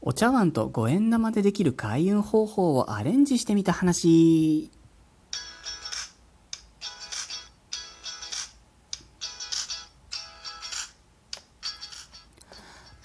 [0.00, 4.70] お茶碗と五円玉でできる開運方法をアレンジしてみた話。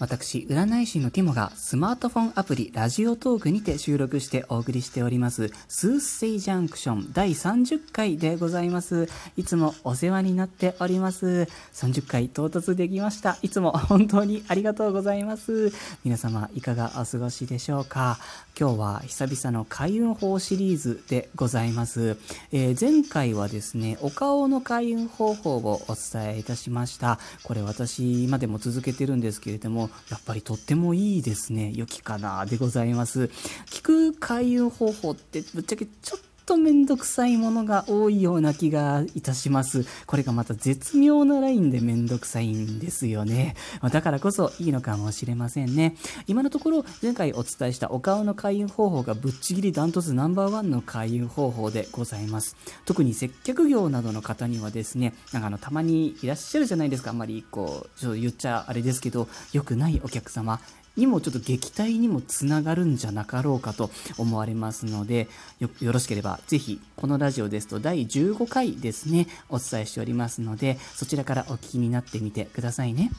[0.04, 9.08] 私、占い師のティモがスマートフォンアプリラジオトークにて収録してお送りしております、スースセイジャンクション第30回でございます。
[9.38, 11.48] いつもお世話になっております。
[11.72, 13.38] 30回到達できました。
[13.44, 15.72] いつも本当にありがとうございます。
[16.04, 18.20] 皆様、いかがお過ごしでしょうか
[18.60, 22.18] 今日は久々の開運法シリーズでございます。
[22.52, 27.20] えー、前回はですね、お顔の開運方法をお伝えいたしました。
[27.44, 31.72] これ私、今でも続けてるんですけれども、やっぱりとってもいいですね。
[31.76, 33.30] 良きかなでございます。
[33.70, 39.86] 聞く開運方法ってぶっちゃけちょっととめんどくさいものが多いような気がいたします。
[40.06, 43.56] これがまた絶妙なラインでめんどくさいんですよね。
[43.92, 45.96] だからこそいいのかもしれませんね。
[46.28, 52.56] 今のところ前回お伝えしたお顔の開運方法がぶっちぎりダントツナンバーワンの開運方法でございます。
[52.86, 57.12] 特に接客業などの方にはですね、なんかあのたまにいらっしゃるじゃないですか。
[57.12, 60.60] あんまりこう、ちょっと言っちゃあれですけど、良くないお客様。
[60.96, 65.28] にもちょっと撃退にもつながるんじゃなかろうかと思われますので
[65.60, 73.12] よろしければぜひこのラジオですと第15回ですねお伝えしておりますのでそちらからお聞きになってみてくださいね。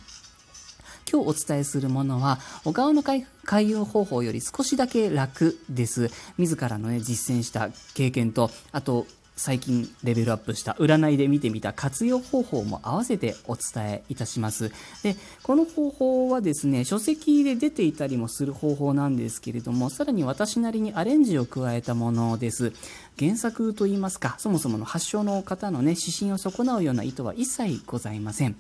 [1.11, 3.27] 今日お伝えするものは、お顔の開
[3.73, 6.11] 運方法より少しだけ楽です。
[6.39, 14.71] 自らのね、実践した経験と、あと、最近レベルアップした占いで見てみた活用方法も合わせてお伝えいたします。
[15.03, 22.73] で、この方法はですね、書籍で出ていたりもする方法なんですけれども、さらに私なりにアレンジを加えたものです。
[23.19, 28.57] 原作といいますか、そもそもの発祥の方のね、指針を損なうような意図は一切ございません。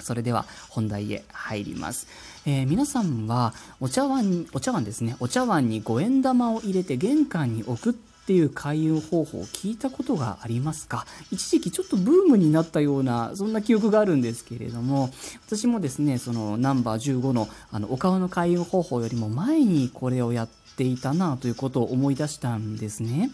[0.00, 2.06] それでは本題へ入ります。
[2.44, 11.06] えー、皆さんはお茶碗、お茶碗ですね、お茶碗に五円玉を入れて玄関に置くっていう開運方法を聞いたことがありますか？
[11.32, 15.10] 一時期ちょっとブームになったようなそんな記憶があるんですけれども
[15.46, 23.30] 私もですねそのナンバー15のあのお顔の開運方法よりも前にこれをやっていたなということを思い出したんですね。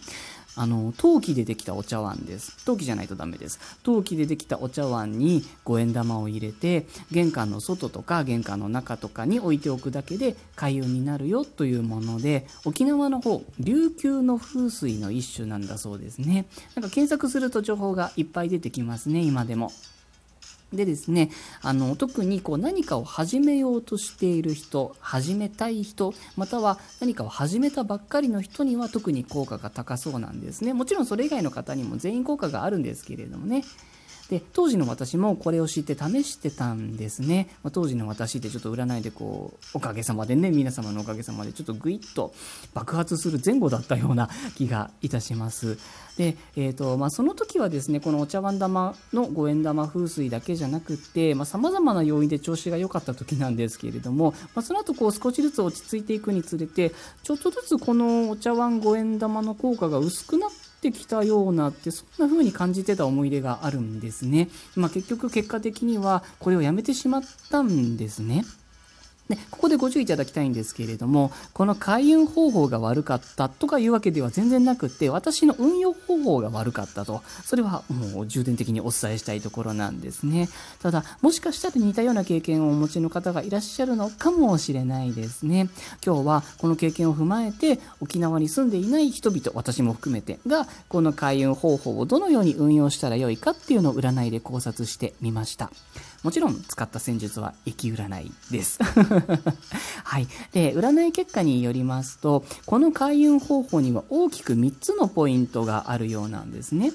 [0.59, 2.65] あの陶器でできたお茶碗です。
[2.65, 3.61] 陶器じゃないとダメです。
[3.85, 16.47] 陶器でできたお茶碗に五円玉を入れて玄関の外とか玄関の中とかに置いておくだけで開運になるよというもので沖縄の方琉球の風水の一種なんだそうですね。
[16.75, 19.71] なんか検索すると情報がいっぱい出てきますね今でも。
[20.73, 21.31] でですね、
[21.63, 30.75] あの特にこう何かを始めようとしている人、始めたい人、または何かを始めたばっかりの人には特に効果が高そうなんですね。
[30.75, 33.65] もちろんそれ以外の方にも全員効果があるんですけれどもね。
[34.31, 42.35] で当時の私もこれを知って試してたんですね、まあ、当時の私ってちょっと占いでこうおかげさまでね皆様のおかげさまでちょっとグイッと
[42.75, 45.79] 爆発する前後だったような 気がいたします。
[46.19, 64.49] で、えーとまあ、その時はですねこのお茶碗玉の五円玉風水だけじゃなくてさまざ、まな要因で調子が良かった時なんですけれども、まあ、その後こう少しずつ落ち着いていくにつれてちょっとずつこのお茶碗五円玉の効果が薄くなってってきたようなってそんな風に感じてた思い出があるんですね。
[64.77, 68.45] まあ、結局結果的にはこれをやめてしまったんですね。
[69.29, 80.49] で、ここでご注意いただきたいんですけれども、この開運方法が悪かったとかいうわけでは全然なくて、私の運用方法が悪かったと、それはもう重点的にお伝えしたいところなんですね。
[80.81, 85.69] ただ、もしかしたら似たような経験をお持ちの方がいらっしゃるのかもしれないですね。
[86.05, 95.71] 今日はこの経験を踏まえて、沖縄に住んでいない人々、私も含めてが、この開運方法をどのように運用したらよいかっていうのを占いで考察してみました。
[96.23, 98.79] もちろん使った戦術は駅占いです。
[100.05, 100.27] はい。
[100.53, 106.93] で、占い結果によりますと、この開運方法には大きく3つのポイントがあるようなんですね。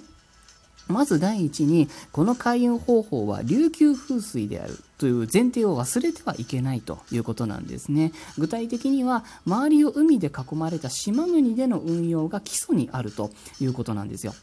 [0.87, 8.11] まず第一に、この開運方法は琉球風水であるという前提を忘れてはいけないということなんですね。
[8.37, 13.31] 具体的には、周りを海で囲まれた島国での運用が基礎にあると
[13.61, 14.33] いうことなんですよ。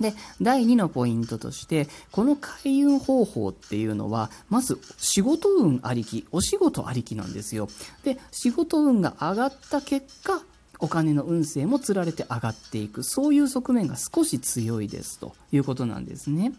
[0.00, 7.68] で、第2のポイントとして、この開運方法っていうのは、まず仕事運ありき、お仕事ありきなんですよ。
[8.04, 10.42] で、仕事運が上がった結果、
[10.80, 16.52] お金の運勢もつられて上がっていくそういう側面が少し強いですということなんですね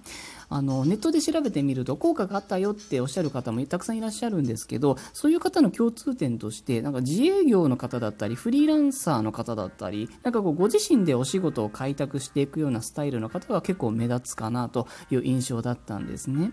[0.50, 16.52] あのネットで調べてみると効果があったよっておっしゃる方もたくさんいらっしゃるんですけどそういう方の共通点としてなんか自営業の方だったりフリーランサーの方だったりなんかこうご自身でお仕事を開拓していくようなスタイルの方が結構目立つかなという印象だったんですね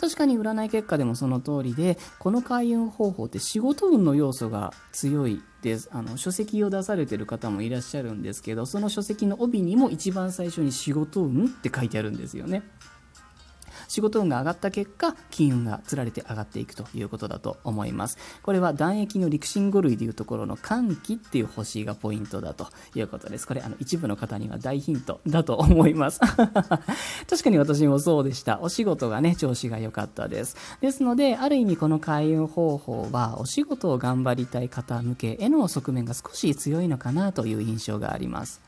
[0.00, 12.62] 確かに占い結果でもその通りでこの開運方法って仕事運の要素が強いですあの書籍を出されてる方もいらっしゃるんですけどその書籍の帯にも一番最初に仕事運って書いてあるんですよね。
[13.88, 18.18] 仕事運が上がった結果金運がつられて上がっていくということだと思います。
[18.42, 23.46] これは断液の陸神語類でいうところの寒気っていう星がポイントだということです。
[23.46, 26.20] これあの一部の方には大ヒントだと思います。
[27.28, 28.60] 確かに私もそうでした。
[28.60, 30.56] お仕事がね調子が良かったです。
[30.80, 38.67] ですのである意味この開運方法はお仕事を頑張りたい方向けへの側面が少し強いのかなという印象があります。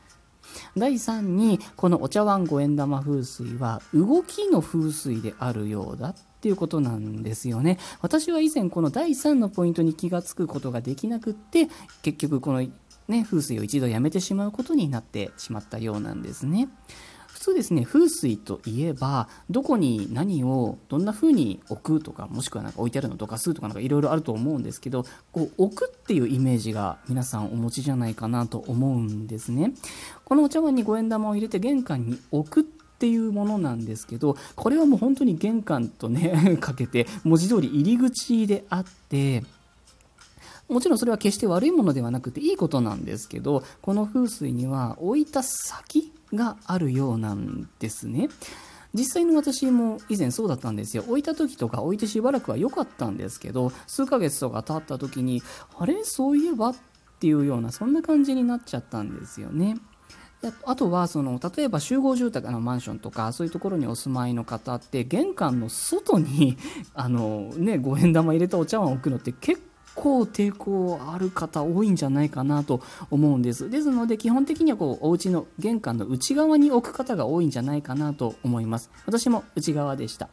[0.77, 7.77] 第3にこのお茶碗五円玉風水は動きの風水であるようだっていうことなんですよね。
[8.01, 11.69] 私は以前この第3のポイントに気がつくことができなくって
[12.01, 12.59] 結局この
[13.07, 16.69] ね風水を一度やめてしまうことになってしまったようなんですね。
[17.41, 29.73] 普通ですね風水といえばどこに何をどんな風に置くとかもしくはなんか置いてあるのとかすとかなんかいろいろあると思うんですけどこう置くっていうイメージが皆さんお持ちじゃないかなと思うんですね。
[30.23, 32.63] このお茶碗に五円玉を入れて玄関に置くっ
[32.99, 39.43] ていうものなんですけどこれはもう本当に玄関とね かけて文字通り入り口であって
[40.69, 48.29] もちろんそれは決して悪いものではなくていいことなんですけどこの風水には置いた先があるようなんですね。
[48.93, 51.03] 実際に私も以前そうだったんですよ。
[51.07, 55.41] 置いた時とか置いてしばらくは良かったんですけど、数ヶ月とか経った時に、
[55.77, 56.03] あれ？
[56.03, 56.69] そういえば？
[56.69, 56.75] っ
[57.21, 59.77] ていうような、そんな感じになっちゃったんですよね。
[60.65, 66.57] あとはその例えば集合住宅のマンションとかそういうところにお住まいの方って玄関の外に
[66.95, 69.61] あのね五円玉入れたお茶碗を置くのって結
[69.95, 73.69] 構抵抗ある方多いんじゃないかなと思うんです。
[73.69, 78.89] ですので基本的にはこうお家の玄関の内側に置く方が多いんじゃないかなと思います。
[79.05, 80.29] 私も内側でした。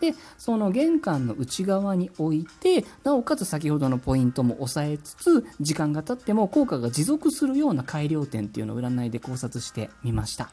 [0.00, 10.50] でその玄関の内側に置いてなおかつ先ほどのポイントも押さえつつ時間が経っても効果が持続するような改良点っていうのを占いで考察してみました。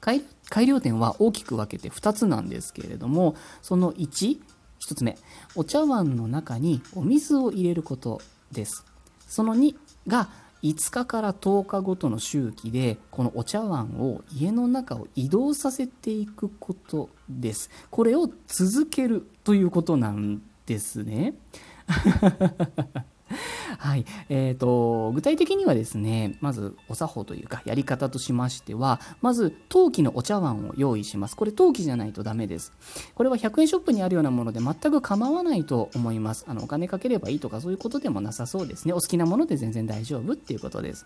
[0.00, 0.22] 改
[0.66, 4.40] 良点は大きく分けて2つなんですけれどもその1
[4.82, 5.16] 1つ目
[5.54, 8.20] お茶碗の中にお水を入れること
[8.50, 8.84] です。
[9.26, 9.74] その2
[10.06, 10.28] が
[10.62, 17.70] 5日から10日ごとの周期でこのお茶碗を家の中を移動させていくことです。
[17.90, 21.34] これを続けるということなんですね。
[23.82, 24.04] はい。
[24.28, 31.34] えっ、ー、と、具体的にはですね、まずお作法というか、やり方としましては、まず、陶器のお茶碗を用意します。
[31.34, 32.72] これ、陶器じゃないとダメです。
[33.16, 36.44] これは100円ショップにあるようなもので全く構わないと思います。
[36.46, 38.92] あの、お金かければいいとか、そういうことでもなさそうですね。
[38.92, 41.04] お好きなもので全然大丈夫っていうことです。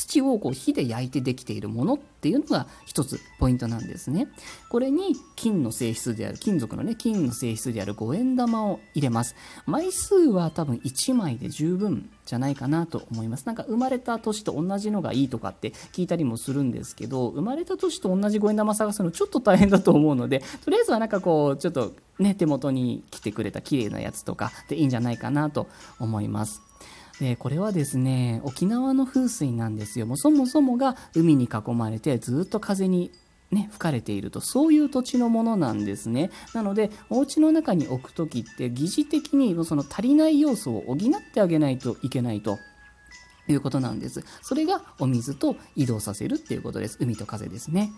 [0.00, 4.28] 土をこう火で焼いてできているものっていうのが一つポイントなんですね。
[4.70, 9.34] これに金の性質である、金属のね、金の性質である五円玉を入れます。
[9.66, 13.44] 枚数は多分1枚で十分じゃないかなと思います。
[13.44, 25.66] なんか生まれた年と同じのがいいとかって聞いたりもするんですけど、生まれた年と同じ五円玉探すのちょっと大変だと思うので、とりあえずはなんかこう、ちょっとね、手元に来てくれた綺麗なやつとかでいいんじゃないかなと
[25.98, 26.69] 思います。
[27.20, 33.12] でこれはですね沖縄の風水なんですよもうそもそもが海に囲まれてずっと風に
[33.50, 40.98] ね、吹かれているとそういう土地のものなんですねなのでお家の中に置く時って疑似的にその足りない要素を補っ
[41.34, 42.58] てあげないといけないと
[43.48, 44.22] いうことなんです。
[44.42, 46.98] それがお水と移動させるっていうことです。
[47.00, 47.90] 海と風ですね。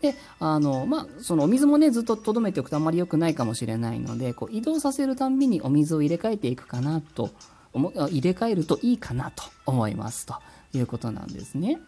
[0.00, 7.30] で、あの、まあ、そのお水もね、ずっと留めておくとあんまり良くないかもしれないので、こう移動させるたんびにお水を入れ替えていくかなと
[7.72, 10.34] 入れ替えるといいかなと思いますと
[10.74, 11.78] いうことなんですね。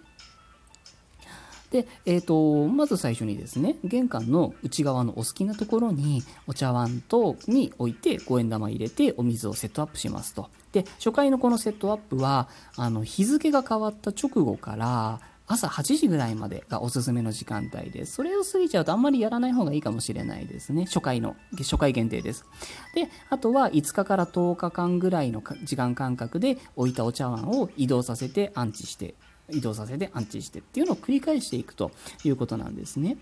[1.73, 15.21] で、えーと、まず最初にですね玄関の内側のお好きなところにお茶碗とに置いて五円玉入れてお水をセットアップしますとで初回のこのセットアップはあの日付が変わった直後から
[15.53, 18.13] 朝8時ぐらいまでがおすすめの時間帯です。
[18.13, 20.87] それを過ぎちゃうとあんまりやらない方がいいかもしれないですね。
[20.87, 22.47] 初回の、初回限定です。
[22.95, 29.15] で、あとは5日から10日間ぐらいの時間間隔で置いたお茶碗を移動させて安置して、
[29.51, 31.93] 移動させて安置してっていうのを繰り返していくと
[32.25, 33.19] いうことなんですね。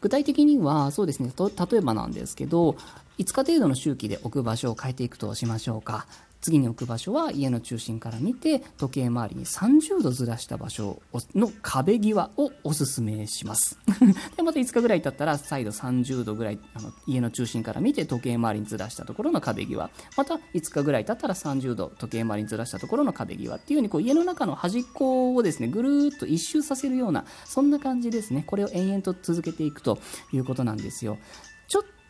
[0.00, 2.76] 具体的にはそうですね例えばなんですけど
[3.18, 6.06] 5日程度の周期で置く場所を変えていくとしましょうか
[6.40, 11.02] 次に置く場所は家の中心から見て時計回りに30度ずらした場所
[11.34, 13.78] の壁際をおすすめします。
[14.36, 19.90] でまた5日ぐらい経ったら再度30度ぐらいあの家の中心から見て時計回りにずらしたところの壁際。
[20.16, 28.44] また5日ぐらい経ったら30度時計回りにずらしたところの壁際っていうようにこう家の中の端っこをですねぐるーっと一周させるようなそんな感じですね。
[28.46, 29.98] これを延々と続けていくと
[30.32, 31.18] いうことなんですよ。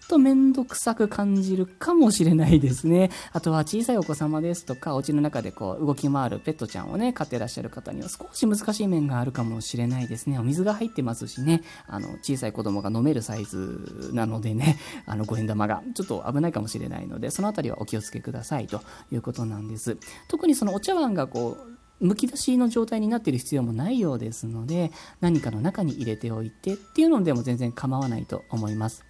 [0.09, 3.11] とめんどくさく感じるかもしれないですね。
[3.33, 10.39] あとは小さいお子様ですとか、お家の中でこう動き回るペットちゃんをね、飼ってらっしゃる方には少し難しい面があるかもしれないですね。
[10.39, 18.81] お水が入ってますしね、あの、小さい子供が飲めるサイズなのでね、 あの、五円玉がちょっと危ないかもしれないので、そのあたりはお気をつけくださいと
[19.13, 19.99] いうことなんです。
[20.29, 29.08] 特にそのお茶碗がこう、むき出しの状態になっている必要もないようですので何かの中に入れておいてっていうのでも全然構わないと思います。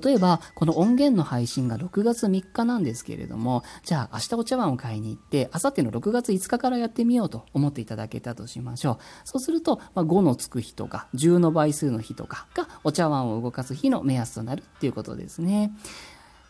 [0.00, 8.98] 例えば、この音源の配信が6月3日なんですけれども、じゃあ明日お茶碗を買いに行って、あさっての6月5日からやってみようと思っていただけたとしましょう。
[9.24, 15.72] そうすると、ま、5のつく日とか、10の倍数の日とかがお茶碗を動かす日の目安となるっていうことですね。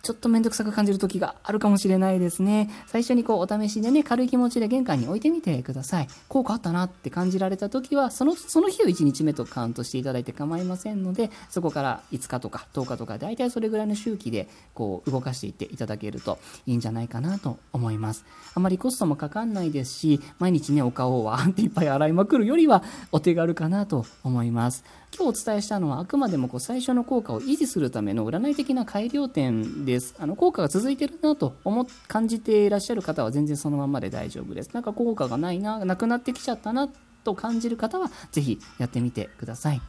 [0.07, 2.71] ちょっとめんどくさく感じる時があるかもしれないですね。
[2.87, 6.09] 最初にこうお試しでね、軽い気持ちで玄関に置いてみてください。
[6.29, 18.25] 効果あったなって感じられた時は、その、その日を1日目とカウントしていただいて構いませんので、そこから5日とか10日とか、大体それぐらいの周期でこう動かしていっていただけるといいんじゃないかなと思います。
[18.55, 24.85] あまりコストもかかんないですし、毎日ね、お顔をわーっていっぱい洗いまくるよりはお手軽かなと思います。
[25.19, 30.15] 今日お伝えしたのはあくまでもこう最初の効果を維持するための占い的な改良点です。
[30.19, 34.75] あの効果が続いてるなと思感じていらっしゃる方は全然そのままで大丈夫です。
[34.75, 36.91] なんか効果がないな、なくなってきちゃったな
[37.25, 39.81] と感じる方はぜひやってみてください。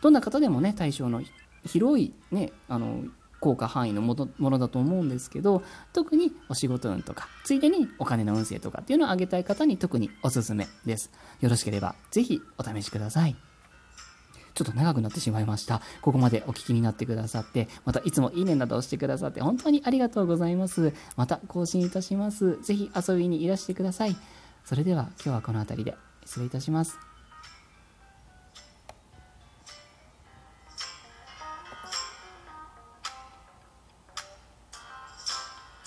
[0.00, 1.22] どんな方でもね、対象の
[1.64, 3.04] 広いね、あの
[3.38, 11.10] 効果範囲のものだと思うんですけど特にお仕事運とかついでにお金の運勢とかっていうのを上げたい方に特におすすめです
[11.40, 13.34] よろしければぜひお試しください
[14.54, 15.80] ちょっと長くなってしまいました。
[16.00, 20.92] ここまでお聞きになってくださって、またいつもいいねなどをしてくださって本当にありがとうございます。
[21.16, 22.60] また更新いたします。
[22.62, 24.16] ぜひ遊びにいらしてください。
[24.64, 27.11] それでは今日はこの辺りで失礼いたします。